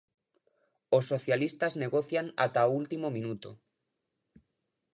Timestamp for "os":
0.97-1.05